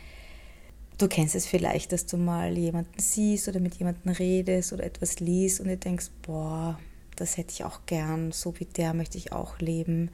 Du 0.97 1.09
kennst 1.09 1.35
es 1.35 1.47
vielleicht, 1.47 1.91
dass 1.93 2.07
du 2.07 2.17
mal 2.17 2.57
jemanden 2.57 3.01
siehst 3.01 3.49
oder 3.49 3.59
mit 3.59 3.75
jemandem 3.75 4.13
redest 4.13 4.73
oder 4.73 4.85
etwas 4.85 5.19
liest 5.19 5.61
und 5.61 5.67
du 5.67 5.77
denkst, 5.77 6.11
boah, 6.23 6.79
das 7.17 7.37
hätte 7.37 7.53
ich 7.53 7.65
auch 7.65 7.81
gern, 7.87 8.31
so 8.31 8.59
wie 8.61 8.65
der 8.65 8.95
möchte 8.95 9.19
ich 9.19 9.33
auch 9.33 9.59
leben. 9.59 10.11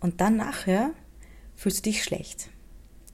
Und 0.00 0.20
dann 0.20 0.36
nachher 0.36 0.90
fühlst 1.56 1.78
du 1.78 1.90
dich 1.90 2.04
schlecht, 2.04 2.50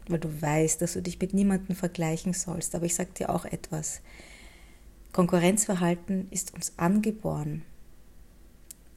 weil 0.09 0.19
du 0.19 0.43
weißt, 0.43 0.83
dass 0.83 0.95
du 0.95 1.03
dich 1.03 1.21
mit 1.21 1.35
niemandem 1.35 1.77
vergleichen 1.77 2.33
sollst. 2.33 2.75
Aber 2.75 2.85
ich 2.85 2.95
sage 2.95 3.11
dir 3.17 3.31
auch 3.31 3.45
etwas. 3.45 4.01
Konkurrenzverhalten 5.13 6.27
ist 6.31 6.53
uns 6.53 6.73
angeboren. 6.77 7.63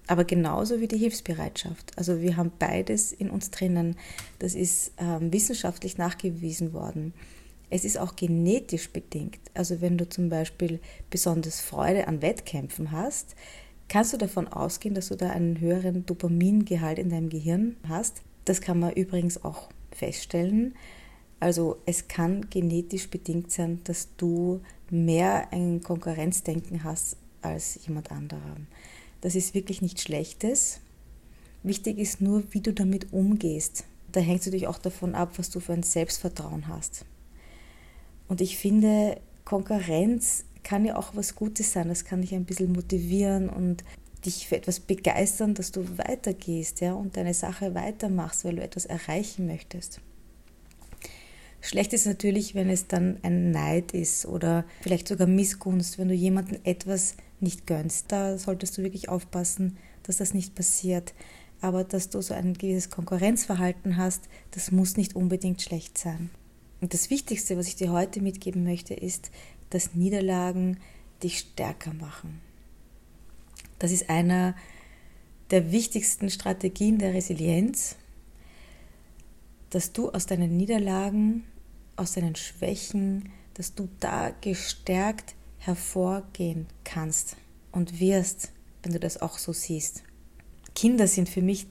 Aber 0.08 0.24
genauso 0.24 0.80
wie 0.80 0.88
die 0.88 0.98
Hilfsbereitschaft. 0.98 1.92
Also 1.98 2.22
wir 2.22 2.38
haben 2.38 2.52
beides 2.58 3.12
in 3.12 3.30
uns 3.30 3.52
drinnen. 3.52 3.98
Das 4.40 4.56
ist 4.56 4.94
ähm, 4.98 5.32
wissenschaftlich 5.32 5.98
nachgewiesen 5.98 6.74
worden. 6.74 7.14
Es 7.70 7.84
ist 7.84 7.98
auch 7.98 8.16
genetisch 8.16 8.90
bedingt. 8.92 9.40
Also 9.54 9.82
wenn 9.82 9.98
du 9.98 10.08
zum 10.08 10.30
Beispiel 10.30 10.80
besonders 11.10 11.60
Freude 11.60 12.08
an 12.08 12.22
Wettkämpfen 12.22 12.92
hast, 12.92 13.36
kannst 13.90 14.14
du 14.14 14.18
davon 14.18 14.48
ausgehen, 14.48 14.96
dass 14.96 15.10
du 15.10 15.16
da 15.16 15.30
einen 15.30 15.60
höheren 15.60 16.06
Dopamingehalt 16.06 17.00
in 17.00 17.10
deinem 17.10 17.30
Gehirn 17.30 17.76
hast. 17.88 18.22
Das 18.46 18.62
kann 18.62 18.80
man 18.80 18.94
übrigens 18.94 19.44
auch 19.44 19.70
feststellen. 19.92 20.76
Also 21.40 21.78
es 21.86 22.08
kann 22.08 22.50
genetisch 22.50 23.10
bedingt 23.10 23.52
sein, 23.52 23.82
dass 23.84 24.10
du 24.18 24.62
mehr 24.90 25.52
ein 25.52 25.82
Konkurrenzdenken 25.82 26.84
hast 26.84 27.18
als 27.42 27.80
jemand 27.86 28.12
anderer. 28.12 28.56
Das 29.22 29.36
ist 29.36 29.54
wirklich 29.54 29.82
nichts 29.82 30.04
Schlechtes. 30.04 30.80
Wichtig 31.64 31.98
ist 31.98 32.22
nur, 32.22 32.44
wie 32.52 32.62
du 32.62 32.74
damit 32.74 33.12
umgehst. 33.12 33.84
Da 34.12 34.20
hängt 34.22 34.40
es 34.40 34.46
natürlich 34.46 34.68
auch 34.68 34.80
davon 34.80 35.16
ab, 35.16 35.34
was 35.38 35.50
du 35.50 35.60
für 35.60 35.74
ein 35.74 35.84
Selbstvertrauen 35.84 36.68
hast. 36.68 37.06
Und 38.28 38.42
ich 38.42 38.58
finde, 38.58 39.20
Konkurrenz 39.46 40.46
kann 40.64 40.86
ja 40.86 40.98
auch 40.98 41.16
was 41.16 41.36
Gutes 41.36 41.72
sein. 41.72 41.88
Das 41.88 42.04
kann 42.04 42.22
dich 42.22 42.34
ein 42.34 42.46
bisschen 42.46 42.74
motivieren 42.74 43.50
und 43.50 43.84
dich 44.26 44.48
für 44.48 44.58
etwas 44.58 44.80
begeistern, 44.80 45.54
dass 45.54 45.72
du 45.72 45.98
weitergehst 45.98 46.82
ja, 46.82 46.94
und 46.94 47.16
deine 47.16 47.34
Sache 47.34 47.74
weitermachst, 47.74 48.44
weil 48.44 48.58
du 48.58 48.64
etwas 48.64 48.86
erreichen 48.86 49.48
möchtest. 49.48 50.02
Schlecht 51.62 51.94
ist 51.94 52.06
natürlich, 52.06 52.56
wenn 52.56 52.70
es 52.70 52.88
dann 52.88 53.18
ein 53.24 53.52
Neid 53.52 53.94
ist 53.94 54.26
oder 54.26 54.66
vielleicht 54.82 55.08
sogar 55.08 55.28
Missgunst, 55.28 55.98
wenn 55.98 56.08
du 56.08 56.14
jemandem 56.14 56.60
etwas 56.64 57.16
nicht 57.40 57.66
gönnst. 57.66 58.12
Da 58.12 58.38
solltest 58.38 58.78
du 58.78 58.84
wirklich 58.84 59.10
aufpassen, 59.10 59.78
dass 60.04 60.18
das 60.18 60.34
nicht 60.34 60.56
passiert. 60.56 61.14
Aber 61.60 61.84
dass 61.84 62.10
du 62.10 62.22
so 62.22 62.34
ein 62.34 62.54
gewisses 62.54 62.90
Konkurrenzverhalten 62.90 63.98
hast, 63.98 64.30
das 64.52 64.72
muss 64.72 64.98
nicht 64.98 65.16
unbedingt 65.16 65.62
schlecht 65.62 65.98
sein. 65.98 66.30
Und 66.82 66.94
das 66.94 67.10
Wichtigste, 67.10 67.58
was 67.58 67.68
ich 67.68 67.76
dir 67.76 67.92
heute 67.92 68.22
mitgeben 68.22 68.64
möchte, 68.64 68.94
ist, 68.94 69.32
dass 69.70 69.96
Niederlagen 69.96 70.80
dich 71.24 71.40
stärker 71.40 71.94
machen. 71.94 72.42
Das 73.80 73.92
ist 73.92 74.10
einer 74.10 74.56
der 75.52 75.72
wichtigsten 75.72 76.30
Strategien 76.30 77.00
der 77.00 77.14
Resilienz, 77.14 77.96
dass 79.70 79.94
du 79.94 80.10
aus 80.12 80.26
deinen 80.26 80.56
Niederlagen, 80.58 81.44
aus 81.96 82.14
deinen 82.14 82.36
Schwächen, 82.36 83.32
dass 83.54 83.74
du 83.74 83.90
da 84.00 84.32
gestärkt 84.42 85.36
hervorgehen 85.58 86.68
kannst 86.84 87.36
und 87.72 88.00
wirst, 88.00 88.52
wenn 88.84 88.94
du 88.94 89.00
das 89.00 89.22
auch 89.22 89.38
so 89.38 89.52
siehst. 89.52 90.04
Kinder 90.76 91.08
sind 91.08 91.28
für 91.28 91.42
mich 91.42 91.68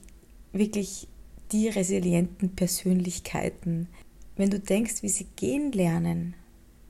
wirklich 0.51 1.07
die 1.51 1.69
resilienten 1.69 2.55
Persönlichkeiten. 2.55 3.87
Wenn 4.37 4.49
du 4.49 4.59
denkst, 4.59 5.03
wie 5.03 5.09
sie 5.09 5.27
gehen 5.35 5.71
lernen, 5.71 6.35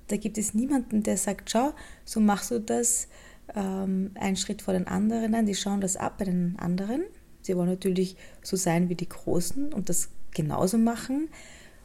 da 0.07 0.17
gibt 0.17 0.37
es 0.37 0.53
niemanden, 0.53 1.03
der 1.03 1.17
sagt, 1.17 1.49
schau, 1.49 1.73
so 2.05 2.19
machst 2.19 2.51
du 2.51 2.59
das, 2.59 3.07
ähm, 3.55 4.11
einen 4.15 4.35
Schritt 4.35 4.61
vor 4.61 4.73
den 4.73 4.87
anderen. 4.87 5.31
Nein, 5.31 5.45
die 5.45 5.55
schauen 5.55 5.81
das 5.81 5.97
ab 5.97 6.17
bei 6.17 6.25
den 6.25 6.55
anderen. 6.59 7.03
Sie 7.41 7.55
wollen 7.55 7.69
natürlich 7.69 8.15
so 8.41 8.55
sein 8.55 8.89
wie 8.89 8.95
die 8.95 9.09
Großen 9.09 9.73
und 9.73 9.89
das 9.89 10.09
genauso 10.31 10.77
machen. 10.77 11.29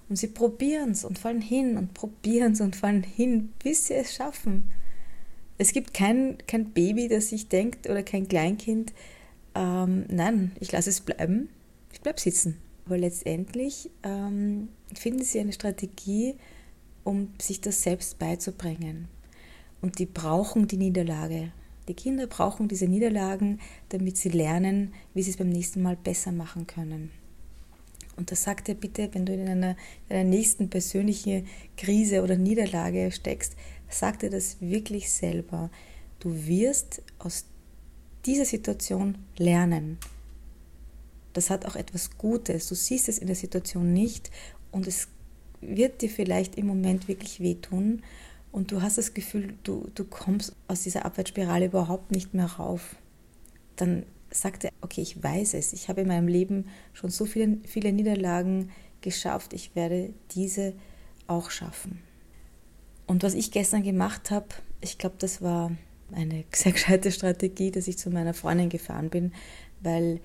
Und 0.09 0.17
sie 0.17 0.29
probieren 0.29 0.91
es 0.91 1.05
und 1.05 1.19
fallen 1.19 1.41
hin 1.41 1.77
und 1.77 1.95
probieren 1.95 2.53
es 2.53 2.61
und 2.61 2.77
fallen 2.77 3.03
hin, 3.03 3.53
bis 3.63 3.87
sie 3.87 3.95
es 3.95 4.15
schaffen. 4.15 4.71
Es 5.59 5.73
gibt 5.73 5.95
kein, 5.95 6.39
kein 6.47 6.73
Baby, 6.73 7.09
das 7.09 7.29
sich 7.29 7.49
denkt 7.49 7.89
oder 7.89 8.03
kein 8.03 8.27
Kleinkind, 8.29 8.93
ähm, 9.55 10.07
nein, 10.09 10.53
ich 10.61 10.73
lasse 10.73 10.91
es 10.91 11.01
bleiben, 11.01 11.49
ich 11.93 12.01
bleibe 12.01 12.21
sitzen. 12.21 12.59
Aber 12.93 12.99
letztendlich 12.99 13.89
ähm, 14.03 14.69
finden 14.93 15.25
sie 15.25 15.41
eine 15.41 15.55
Strategie, 15.55 16.35
um 17.05 17.33
sich 17.41 17.63
das 17.63 17.83
selbst 17.83 18.19
beizubringen. 18.19 19.09
Und 19.81 19.99
die 19.99 20.05
brauchen 20.05 20.69
die 20.69 20.77
Niederlage. 20.77 21.53
Die 21.89 21.95
Kinder 21.95 22.27
brauchen 22.27 22.69
diese 22.69 22.89
Niederlagen, 22.89 23.61
damit 23.89 24.19
sie 24.19 24.29
lernen, 24.29 24.93
wie 25.15 25.23
sie 25.23 25.31
es 25.31 25.39
beim 25.39 25.49
nächsten 25.49 25.81
Mal 25.81 25.97
besser 25.97 26.33
machen 26.33 26.67
können. 26.67 27.11
Und 28.17 28.31
das 28.31 28.43
sagt 28.43 28.69
er 28.69 28.75
bitte, 28.75 29.09
wenn 29.13 29.25
du 29.25 29.33
in 29.33 29.49
einer, 29.49 29.75
in 30.11 30.17
einer 30.17 30.29
nächsten 30.29 30.69
persönlichen 30.69 31.47
Krise 31.79 32.23
oder 32.23 32.37
Niederlage 32.37 33.11
steckst, 33.11 33.57
sagt 33.89 34.23
er 34.23 34.29
das 34.29 34.61
wirklich 34.61 35.11
selber. 35.11 35.71
Du 36.21 36.47
wirst 36.47 37.01
aus 37.19 37.47
dieser 38.27 38.45
Situation 38.45 39.17
lernen. 39.39 39.97
Das 41.33 41.51
hat 41.51 41.67
auch 41.67 41.77
etwas 41.77 42.17
Gutes. 42.19 42.69
Du 42.69 42.75
siehst 42.75 43.09
es 43.09 43.19
in 43.19 43.27
der 43.27 43.37
Situation 43.37 43.93
nicht 43.93 44.31
und 44.71 44.87
es 44.87 45.09
wird 45.61 46.03
dir 46.03 46.11
vielleicht 46.11 46.57
im 46.57 46.67
Moment 46.67 47.09
wirklich 47.09 47.41
wehtun 47.41 48.03
und 48.51 48.71
du 48.71 48.83
hast 48.83 48.99
das 48.99 49.15
Gefühl, 49.15 49.55
du, 49.63 49.89
du 49.95 50.05
kommst 50.05 50.55
aus 50.69 50.83
dieser 50.83 51.05
Abwärtsspirale 51.05 51.67
überhaupt 51.67 52.11
nicht 52.11 52.35
mehr 52.35 52.47
rauf, 52.47 52.97
dann 53.77 54.05
sagt 54.31 54.65
er, 54.65 54.71
okay, 54.81 55.01
ich 55.01 55.23
weiß 55.23 55.55
es, 55.55 55.73
ich 55.73 55.89
habe 55.89 56.03
in 56.03 56.09
meinem 56.09 56.29
Leben 56.29 56.67
schon 56.93 57.11
so 57.11 57.25
viele, 57.25 57.59
viele 57.65 57.93
Niederlagen 57.93 58.71
geschafft, 59.01 59.53
ich 59.53 59.75
werde 59.75 60.13
diese 60.33 60.75
auch 61.27 61.51
schaffen. 61.51 62.03
Und 63.07 63.23
was 63.23 63.35
ich 63.35 63.51
gestern 63.51 63.83
gemacht 63.83 64.31
habe, 64.31 64.49
ich 64.81 64.99
glaube, 64.99 65.17
das 65.19 65.43
war 65.43 65.73
eine 66.13 66.45
sehr 66.53 66.73
gescheite 66.73 67.11
Strategie, 67.11 67.71
dass 67.71 67.89
ich 67.89 67.99
zu 67.99 68.11
meiner 68.11 68.35
Freundin 68.35 68.69
gefahren 68.69 69.11
bin, 69.11 69.33
weil 69.81 70.21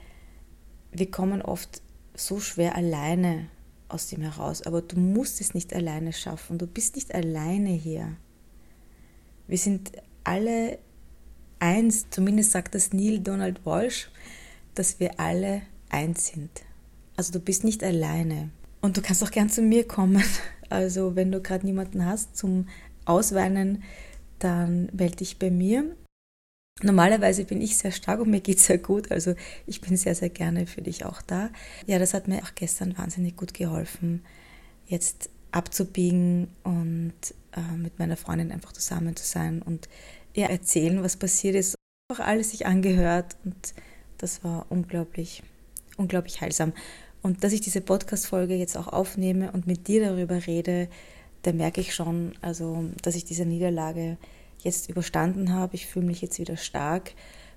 wir 0.97 1.11
kommen 1.11 1.41
oft 1.41 1.81
so 2.15 2.39
schwer 2.39 2.75
alleine 2.75 3.47
aus 3.89 4.07
dem 4.07 4.21
heraus. 4.21 4.61
Aber 4.63 4.81
du 4.81 4.99
musst 4.99 5.41
es 5.41 5.53
nicht 5.53 5.73
alleine 5.73 6.13
schaffen. 6.13 6.57
Du 6.57 6.67
bist 6.67 6.95
nicht 6.95 7.13
alleine 7.13 7.69
hier. 7.69 8.15
Wir 9.47 9.57
sind 9.57 9.91
alle 10.23 10.79
eins, 11.59 12.07
zumindest 12.09 12.51
sagt 12.51 12.75
das 12.75 12.93
Neil 12.93 13.19
Donald 13.19 13.65
Walsh, 13.65 14.09
dass 14.75 14.99
wir 14.99 15.19
alle 15.19 15.61
eins 15.89 16.27
sind. 16.27 16.49
Also 17.15 17.33
du 17.33 17.39
bist 17.39 17.63
nicht 17.63 17.83
alleine. 17.83 18.49
Und 18.81 18.97
du 18.97 19.01
kannst 19.01 19.23
auch 19.23 19.31
gern 19.31 19.49
zu 19.49 19.61
mir 19.61 19.87
kommen. 19.87 20.23
Also 20.69 21.15
wenn 21.15 21.31
du 21.31 21.41
gerade 21.41 21.65
niemanden 21.65 22.05
hast 22.05 22.35
zum 22.35 22.67
Ausweinen, 23.05 23.83
dann 24.37 24.89
melde 24.91 25.15
dich 25.15 25.39
bei 25.39 25.49
mir. 25.49 25.95
Normalerweise 26.83 27.43
bin 27.43 27.61
ich 27.61 27.77
sehr 27.77 27.91
stark 27.91 28.19
und 28.19 28.29
mir 28.29 28.39
geht 28.39 28.57
es 28.57 28.67
sehr 28.67 28.77
gut. 28.77 29.11
Also 29.11 29.33
ich 29.65 29.81
bin 29.81 29.97
sehr, 29.97 30.13
sehr 30.13 30.29
gerne 30.29 30.67
für 30.67 30.81
dich 30.81 31.05
auch 31.05 31.21
da. 31.21 31.49
Ja, 31.87 31.97
das 31.97 32.13
hat 32.13 32.27
mir 32.27 32.43
auch 32.43 32.53
gestern 32.53 32.97
wahnsinnig 32.97 33.35
gut 33.35 33.53
geholfen, 33.53 34.23
jetzt 34.87 35.29
abzubiegen 35.51 36.49
und 36.63 37.13
äh, 37.53 37.77
mit 37.77 37.97
meiner 37.97 38.17
Freundin 38.17 38.51
einfach 38.51 38.73
zusammen 38.73 39.15
zu 39.15 39.25
sein 39.25 39.61
und 39.61 39.89
ihr 40.33 40.45
erzählen, 40.45 41.01
was 41.03 41.17
passiert 41.17 41.55
ist. 41.55 41.75
Auch 42.11 42.19
alles 42.19 42.51
sich 42.51 42.67
angehört 42.67 43.35
und 43.43 43.73
das 44.19 44.43
war 44.43 44.67
unglaublich, 44.69 45.43
unglaublich 45.97 46.41
heilsam. 46.41 46.73
Und 47.23 47.43
dass 47.43 47.53
ich 47.53 47.61
diese 47.61 47.81
Podcast-Folge 47.81 48.55
jetzt 48.55 48.77
auch 48.77 48.87
aufnehme 48.87 49.51
und 49.51 49.67
mit 49.67 49.87
dir 49.87 50.01
darüber 50.01 50.45
rede, 50.45 50.87
da 51.41 51.51
merke 51.53 51.81
ich 51.81 51.93
schon, 51.95 52.33
also, 52.41 52.85
dass 53.01 53.15
ich 53.15 53.25
diese 53.25 53.45
Niederlage 53.45 54.17
jetzt 54.67 54.89
überstanden 54.89 55.53
habe. 55.53 55.75
Ich 55.75 55.87
fühle 55.87 56.05
mich 56.05 56.21
jetzt 56.21 56.39
wieder 56.39 56.57
stark. 56.57 57.13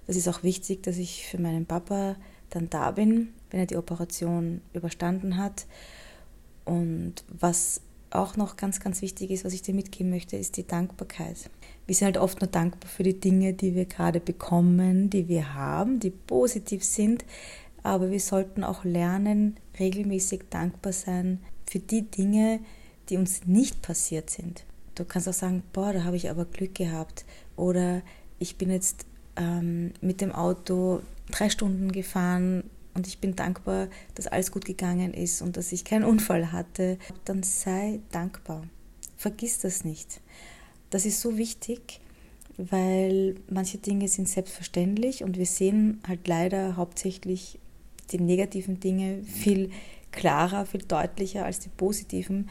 Das 0.07 0.17
ist 0.17 0.29
auch 0.29 0.43
wichtig, 0.43 0.83
dass 0.83 0.97
ich 0.97 1.27
für 1.27 1.39
meinen 1.39 1.67
Papa 1.67 2.17
dann 2.49 2.71
da 2.71 2.91
bin, 2.91 3.29
wenn 3.51 3.61
er 3.61 3.67
die 3.67 3.77
Operation 3.77 4.61
überstanden 4.73 5.37
hat. 5.37 5.67
Und 6.65 7.15
was 7.29 7.83
auch 8.11 8.37
noch 8.37 8.57
ganz, 8.57 8.81
ganz 8.81 9.03
wichtig 9.03 9.31
ist, 9.31 9.45
was 9.45 9.53
ich 9.53 9.63
dir 9.63 9.75
mitgeben 9.75 10.11
möchte, 10.11 10.37
ist 10.37 10.57
die 10.57 10.67
Dankbarkeit. 10.67 11.49
Wir 11.87 11.95
sind 11.95 12.07
halt 12.07 12.19
oft 12.19 12.41
nur 12.41 12.51
dankbar 12.51 12.89
für 12.89 13.03
die 13.03 13.19
Dinge, 13.19 13.53
die 13.53 13.75
wir 13.75 13.85
gerade 13.85 14.21
bekommen, 14.21 15.11
die 15.11 15.29
wir 15.29 15.55
haben, 15.55 16.01
die 16.01 16.11
positiv 16.11 16.85
sind. 16.85 17.25
Aber 17.83 18.11
wir 18.11 18.21
sollten 18.21 18.65
auch 18.65 18.85
lernen, 18.85 19.57
regelmäßig 19.79 20.43
dankbar 20.51 20.93
sein 20.93 21.41
für 21.67 21.79
die 21.79 22.03
Dinge, 22.03 22.61
die 23.09 23.17
uns 23.17 23.47
nicht 23.47 23.81
passiert 23.83 24.29
sind. 24.31 24.65
Du 25.01 25.07
kannst 25.07 25.27
auch 25.27 25.33
sagen, 25.33 25.63
boah, 25.73 25.95
da 25.95 26.05
habe 26.05 26.17
ich 26.17 26.29
aber 26.29 26.45
Glück 26.45 26.75
gehabt. 26.75 27.25
Oder 27.57 28.03
ich 28.39 28.57
bin 28.57 28.71
jetzt 28.71 29.07
ähm, 29.37 29.93
mit 30.03 30.21
dem 30.21 30.31
Auto 30.31 31.01
drei 31.31 31.49
Stunden 31.49 31.91
gefahren 31.91 32.65
und 32.93 33.07
ich 33.07 33.19
bin 33.19 33.35
dankbar, 33.35 33.89
dass 34.15 34.27
alles 34.27 34.53
gut 34.53 34.67
gegangen 34.67 35.15
ist 35.15 35.41
und 35.41 35.57
dass 35.57 35.73
ich 35.73 35.85
keinen 35.85 36.05
Unfall 36.05 36.53
hatte. 36.53 36.99
Dann 37.25 37.43
sei 37.43 38.01
dankbar. 38.13 38.65
Vergiss 39.17 39.59
das 39.61 39.85
nicht. 39.85 40.21
Das 40.91 41.07
ist 41.07 41.23
so 41.23 41.39
wichtig, 41.39 42.01
weil 42.59 43.37
manche 43.49 43.79
Dinge 43.79 44.07
sind 44.07 44.29
selbstverständlich 44.29 45.25
und 45.25 45.39
wir 45.39 45.47
sehen 45.47 46.03
halt 46.07 46.29
leider 46.29 46.77
hauptsächlich 46.77 47.59
die 48.13 48.21
negativen 48.21 48.81
Dinge 48.81 49.23
viel 49.25 49.71
klarer, 50.13 50.67
viel 50.67 50.83
deutlicher 50.83 51.47
als 51.47 51.61
die 51.61 51.71
positiven. 51.71 52.51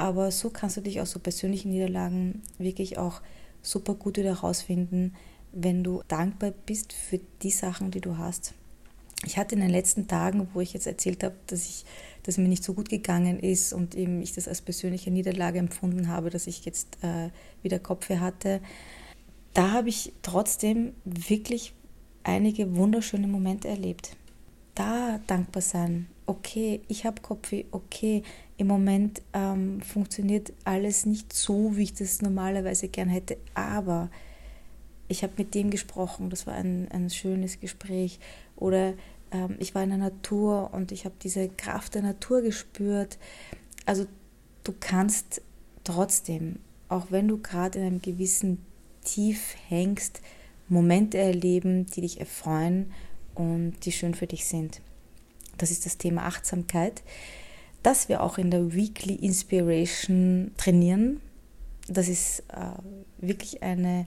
Aber 0.00 0.30
so 0.30 0.48
kannst 0.48 0.78
du 0.78 0.80
dich 0.80 0.98
aus 1.02 1.10
so 1.10 1.18
persönlichen 1.18 1.72
Niederlagen 1.72 2.40
wirklich 2.56 2.96
auch 2.96 3.20
super 3.60 3.92
gut 3.92 4.16
wieder 4.16 4.32
rausfinden, 4.32 5.14
wenn 5.52 5.84
du 5.84 6.02
dankbar 6.08 6.52
bist 6.64 6.94
für 6.94 7.20
die 7.42 7.50
Sachen, 7.50 7.90
die 7.90 8.00
du 8.00 8.16
hast. 8.16 8.54
Ich 9.26 9.36
hatte 9.36 9.56
in 9.56 9.60
den 9.60 9.68
letzten 9.68 10.08
Tagen, 10.08 10.48
wo 10.54 10.62
ich 10.62 10.72
jetzt 10.72 10.86
erzählt 10.86 11.22
habe, 11.22 11.34
dass 11.48 11.66
ich, 11.66 11.84
dass 12.22 12.38
mir 12.38 12.48
nicht 12.48 12.64
so 12.64 12.72
gut 12.72 12.88
gegangen 12.88 13.38
ist 13.40 13.74
und 13.74 13.94
eben 13.94 14.22
ich 14.22 14.32
das 14.32 14.48
als 14.48 14.62
persönliche 14.62 15.10
Niederlage 15.10 15.58
empfunden 15.58 16.08
habe, 16.08 16.30
dass 16.30 16.46
ich 16.46 16.64
jetzt 16.64 16.96
äh, 17.02 17.28
wieder 17.62 17.78
Kopfweh 17.78 18.20
hatte, 18.20 18.62
da 19.52 19.72
habe 19.72 19.90
ich 19.90 20.14
trotzdem 20.22 20.94
wirklich 21.04 21.74
einige 22.22 22.74
wunderschöne 22.74 23.26
Momente 23.26 23.68
erlebt. 23.68 24.16
Da 24.74 25.20
dankbar 25.26 25.60
sein. 25.60 26.06
Okay, 26.30 26.80
ich 26.86 27.06
habe 27.06 27.20
Kopfweh. 27.22 27.64
Okay, 27.72 28.22
im 28.56 28.68
Moment 28.68 29.20
ähm, 29.32 29.80
funktioniert 29.80 30.52
alles 30.62 31.04
nicht 31.04 31.32
so, 31.32 31.76
wie 31.76 31.82
ich 31.82 31.94
das 31.94 32.22
normalerweise 32.22 32.86
gern 32.86 33.08
hätte. 33.08 33.36
Aber 33.54 34.10
ich 35.08 35.24
habe 35.24 35.32
mit 35.38 35.56
dem 35.56 35.70
gesprochen. 35.70 36.30
Das 36.30 36.46
war 36.46 36.54
ein, 36.54 36.86
ein 36.92 37.10
schönes 37.10 37.58
Gespräch. 37.58 38.20
Oder 38.54 38.94
ähm, 39.32 39.56
ich 39.58 39.74
war 39.74 39.82
in 39.82 39.88
der 39.88 39.98
Natur 39.98 40.72
und 40.72 40.92
ich 40.92 41.04
habe 41.04 41.16
diese 41.20 41.48
Kraft 41.48 41.96
der 41.96 42.02
Natur 42.02 42.42
gespürt. 42.42 43.18
Also 43.84 44.06
du 44.62 44.72
kannst 44.78 45.42
trotzdem, 45.82 46.60
auch 46.88 47.06
wenn 47.10 47.26
du 47.26 47.38
gerade 47.38 47.80
in 47.80 47.86
einem 47.86 48.02
gewissen 48.02 48.64
Tief 49.02 49.56
hängst, 49.68 50.20
Momente 50.68 51.18
erleben, 51.18 51.86
die 51.86 52.02
dich 52.02 52.20
erfreuen 52.20 52.92
und 53.34 53.84
die 53.84 53.90
schön 53.90 54.14
für 54.14 54.28
dich 54.28 54.44
sind. 54.44 54.80
Das 55.60 55.70
ist 55.70 55.84
das 55.84 55.98
Thema 55.98 56.24
Achtsamkeit, 56.24 57.02
das 57.82 58.08
wir 58.08 58.22
auch 58.22 58.38
in 58.38 58.50
der 58.50 58.74
Weekly 58.74 59.14
Inspiration 59.14 60.52
trainieren. 60.56 61.20
Das 61.86 62.08
ist 62.08 62.44
äh, 62.48 63.24
wirklich 63.24 63.62
eine, 63.62 64.06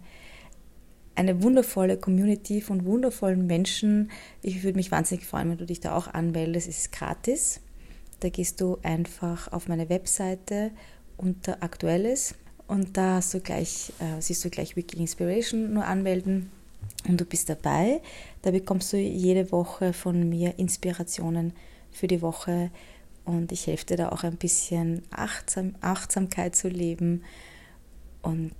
eine 1.13 1.43
wundervolle 1.43 1.97
Community 1.97 2.59
von 2.59 2.85
wundervollen 2.85 3.45
Menschen. 3.45 4.09
Ich 4.41 4.63
würde 4.63 4.77
mich 4.77 4.91
wahnsinnig 4.91 5.27
freuen, 5.27 5.51
wenn 5.51 5.57
du 5.59 5.67
dich 5.67 5.79
da 5.79 5.95
auch 5.95 6.07
anmeldest. 6.07 6.67
Es 6.67 6.77
ist 6.79 6.91
gratis. 6.91 7.61
Da 8.21 8.29
gehst 8.29 8.59
du 8.59 8.79
einfach 8.81 9.51
auf 9.51 9.67
meine 9.67 9.89
Webseite 9.89 10.71
unter 11.17 11.61
Aktuelles 11.61 12.33
und 12.65 12.97
da 12.97 13.15
hast 13.17 13.33
du 13.35 13.41
gleich, 13.41 13.93
äh, 13.99 14.19
siehst 14.21 14.43
du 14.43 14.49
gleich 14.49 14.75
Weekly 14.75 15.01
Inspiration 15.01 15.71
nur 15.73 15.85
anmelden 15.85 16.49
und 17.07 17.19
du 17.19 17.25
bist 17.25 17.49
dabei. 17.49 18.01
Da 18.41 18.51
bekommst 18.51 18.93
du 18.93 18.97
jede 18.97 19.51
Woche 19.51 19.93
von 19.93 20.27
mir 20.29 20.57
Inspirationen 20.57 21.53
für 21.91 22.07
die 22.07 22.21
Woche 22.21 22.71
und 23.25 23.51
ich 23.51 23.67
helfe 23.67 23.85
dir 23.85 23.97
da 23.97 24.09
auch 24.09 24.23
ein 24.23 24.37
bisschen 24.37 25.03
Achtsam, 25.11 25.75
Achtsamkeit 25.81 26.55
zu 26.55 26.67
leben 26.67 27.23
und 28.21 28.53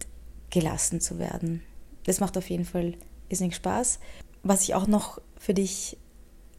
gelassen 0.49 1.01
zu 1.01 1.19
werden. 1.19 1.61
Das 2.05 2.19
macht 2.19 2.37
auf 2.37 2.49
jeden 2.49 2.65
Fall 2.65 2.93
irrsinnig 3.29 3.55
Spaß. 3.55 3.99
Was 4.43 4.63
ich 4.63 4.75
auch 4.75 4.87
noch 4.87 5.21
für 5.37 5.53
dich 5.53 5.97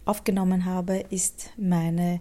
aufgenommen 0.04 0.64
habe, 0.64 1.04
ist 1.11 1.50
meine 1.56 2.21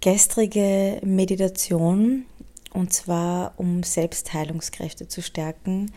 gestrige 0.00 1.00
Meditation 1.04 2.26
und 2.72 2.92
zwar 2.92 3.54
um 3.56 3.82
Selbstheilungskräfte 3.82 5.08
zu 5.08 5.22
stärken. 5.22 5.92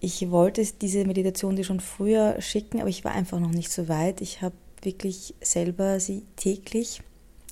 Ich 0.00 0.30
wollte 0.30 0.64
diese 0.80 1.04
Meditation 1.04 1.56
dir 1.56 1.64
schon 1.64 1.80
früher 1.80 2.40
schicken, 2.40 2.80
aber 2.80 2.88
ich 2.88 3.04
war 3.04 3.12
einfach 3.12 3.40
noch 3.40 3.50
nicht 3.50 3.70
so 3.70 3.88
weit. 3.88 4.20
Ich 4.20 4.42
habe 4.42 4.54
wirklich 4.82 5.34
selber 5.40 5.98
sie 5.98 6.24
täglich 6.36 7.02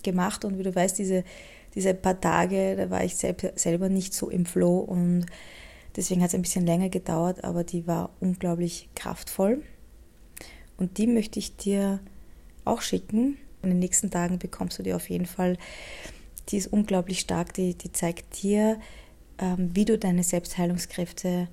gemacht 0.02 0.44
und 0.44 0.58
wie 0.58 0.62
du 0.62 0.74
weißt, 0.74 0.98
diese, 0.98 1.24
diese 1.74 1.94
paar 1.94 2.20
Tage, 2.20 2.76
da 2.76 2.90
war 2.90 3.02
ich 3.02 3.16
selber 3.16 3.88
nicht 3.88 4.14
so 4.14 4.30
im 4.30 4.46
Flow 4.46 4.78
und 4.78 5.26
deswegen 5.96 6.22
hat 6.22 6.28
es 6.28 6.34
ein 6.34 6.42
bisschen 6.42 6.66
länger 6.66 6.88
gedauert, 6.88 7.42
aber 7.42 7.64
die 7.64 7.86
war 7.86 8.10
unglaublich 8.20 8.88
kraftvoll. 8.94 9.62
Und 10.76 10.98
die 10.98 11.08
möchte 11.08 11.38
ich 11.38 11.56
dir 11.56 12.00
auch 12.64 12.82
schicken. 12.82 13.38
In 13.62 13.70
den 13.70 13.78
nächsten 13.80 14.10
Tagen 14.10 14.38
bekommst 14.38 14.78
du 14.78 14.84
die 14.84 14.94
auf 14.94 15.10
jeden 15.10 15.26
Fall 15.26 15.56
die 16.48 16.56
ist 16.58 16.68
unglaublich 16.68 17.20
stark, 17.20 17.54
die, 17.54 17.74
die 17.74 17.92
zeigt 17.92 18.42
dir, 18.42 18.78
ähm, 19.38 19.70
wie 19.74 19.84
du 19.84 19.98
deine 19.98 20.22
Selbstheilungskräfte 20.22 21.48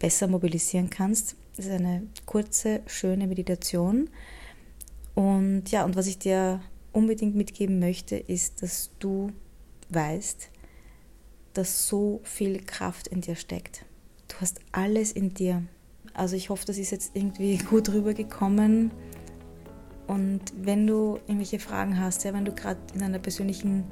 besser 0.00 0.26
mobilisieren 0.26 0.90
kannst. 0.90 1.36
Das 1.54 1.66
ist 1.66 1.72
eine 1.72 2.02
kurze, 2.26 2.80
schöne 2.86 3.28
Meditation. 3.28 4.10
Und 5.14 5.70
ja, 5.70 5.84
und 5.84 5.94
was 5.94 6.08
ich 6.08 6.18
dir 6.18 6.60
unbedingt 6.92 7.36
mitgeben 7.36 7.78
möchte, 7.78 8.16
ist, 8.16 8.62
dass 8.62 8.90
du 8.98 9.30
weißt, 9.90 10.48
dass 11.52 11.86
so 11.86 12.20
viel 12.24 12.60
Kraft 12.64 13.06
in 13.06 13.20
dir 13.20 13.36
steckt. 13.36 13.84
Du 14.28 14.36
hast 14.40 14.60
alles 14.72 15.12
in 15.12 15.34
dir. 15.34 15.62
Also 16.14 16.36
ich 16.36 16.48
hoffe, 16.50 16.64
das 16.66 16.78
ist 16.78 16.90
jetzt 16.90 17.14
irgendwie 17.14 17.58
gut 17.70 17.90
rübergekommen. 17.90 18.90
Und 20.06 20.40
wenn 20.56 20.86
du 20.86 21.18
irgendwelche 21.26 21.60
Fragen 21.60 22.00
hast, 22.00 22.24
ja, 22.24 22.32
wenn 22.32 22.44
du 22.44 22.52
gerade 22.52 22.80
in 22.94 23.02
einer 23.02 23.18
persönlichen 23.18 23.84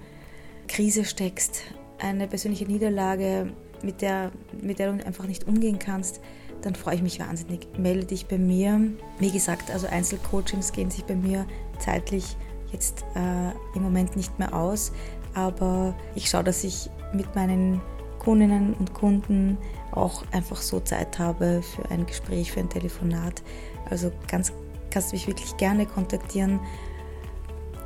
Krise 0.66 1.04
steckst, 1.04 1.62
eine 1.98 2.26
persönliche 2.26 2.64
Niederlage, 2.64 3.52
mit 3.82 4.02
der, 4.02 4.30
mit 4.60 4.78
der 4.78 4.92
du 4.92 5.04
einfach 5.04 5.26
nicht 5.26 5.46
umgehen 5.46 5.78
kannst, 5.78 6.20
dann 6.62 6.74
freue 6.74 6.96
ich 6.96 7.02
mich 7.02 7.20
wahnsinnig. 7.20 7.68
Melde 7.78 8.06
dich 8.06 8.26
bei 8.26 8.38
mir. 8.38 8.80
Wie 9.18 9.30
gesagt, 9.30 9.70
also 9.70 9.86
Einzelcoachings 9.86 10.72
gehen 10.72 10.90
sich 10.90 11.04
bei 11.04 11.14
mir 11.14 11.46
zeitlich 11.78 12.36
jetzt 12.72 13.04
äh, 13.14 13.76
im 13.76 13.82
Moment 13.82 14.16
nicht 14.16 14.38
mehr 14.38 14.54
aus, 14.54 14.92
aber 15.34 15.94
ich 16.14 16.28
schaue, 16.28 16.44
dass 16.44 16.64
ich 16.64 16.90
mit 17.14 17.34
meinen 17.34 17.80
Kundinnen 18.18 18.74
und 18.74 18.92
Kunden 18.92 19.56
auch 19.92 20.24
einfach 20.32 20.60
so 20.60 20.80
Zeit 20.80 21.18
habe 21.18 21.62
für 21.62 21.90
ein 21.90 22.04
Gespräch, 22.04 22.52
für 22.52 22.60
ein 22.60 22.68
Telefonat. 22.68 23.42
Also 23.88 24.12
ganz 24.26 24.52
kannst 24.90 25.12
du 25.12 25.16
mich 25.16 25.26
wirklich 25.26 25.56
gerne 25.56 25.86
kontaktieren 25.86 26.60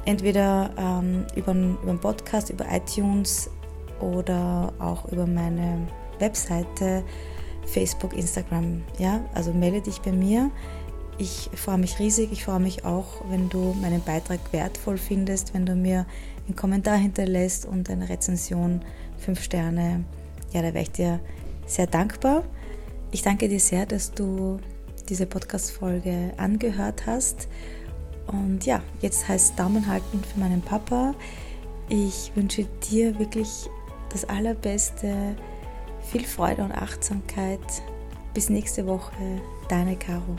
entweder 0.04 0.70
ähm, 0.76 1.26
über, 1.36 1.52
über 1.52 1.90
einen 1.90 2.00
Podcast, 2.00 2.50
über 2.50 2.66
iTunes 2.70 3.50
oder 4.02 4.72
auch 4.78 5.10
über 5.10 5.26
meine 5.26 5.86
Webseite, 6.18 7.04
Facebook, 7.64 8.14
Instagram. 8.14 8.82
Ja, 8.98 9.20
also 9.34 9.52
melde 9.52 9.80
dich 9.80 10.00
bei 10.00 10.12
mir. 10.12 10.50
Ich 11.18 11.50
freue 11.54 11.78
mich 11.78 11.98
riesig. 11.98 12.32
Ich 12.32 12.44
freue 12.44 12.60
mich 12.60 12.84
auch, 12.84 13.22
wenn 13.30 13.48
du 13.48 13.74
meinen 13.80 14.02
Beitrag 14.02 14.40
wertvoll 14.50 14.98
findest, 14.98 15.54
wenn 15.54 15.66
du 15.66 15.74
mir 15.74 16.06
einen 16.46 16.56
Kommentar 16.56 16.96
hinterlässt 16.96 17.66
und 17.66 17.88
eine 17.88 18.08
Rezension, 18.08 18.80
fünf 19.18 19.42
Sterne. 19.42 20.04
Ja, 20.52 20.62
da 20.62 20.74
wäre 20.74 20.82
ich 20.82 20.90
dir 20.90 21.20
sehr 21.66 21.86
dankbar. 21.86 22.44
Ich 23.10 23.22
danke 23.22 23.48
dir 23.48 23.60
sehr, 23.60 23.86
dass 23.86 24.12
du 24.12 24.58
diese 25.08 25.26
Podcast-Folge 25.26 26.32
angehört 26.36 27.06
hast. 27.06 27.48
Und 28.26 28.64
ja, 28.64 28.82
jetzt 29.00 29.28
heißt 29.28 29.58
Daumen 29.58 29.86
halten 29.86 30.20
für 30.24 30.40
meinen 30.40 30.62
Papa. 30.62 31.14
Ich 31.88 32.32
wünsche 32.34 32.66
dir 32.90 33.18
wirklich 33.18 33.68
das 34.12 34.24
Allerbeste, 34.24 35.36
viel 36.10 36.24
Freude 36.24 36.62
und 36.62 36.72
Achtsamkeit. 36.72 37.60
Bis 38.34 38.48
nächste 38.48 38.86
Woche, 38.86 39.12
deine 39.68 39.96
Caro. 39.96 40.36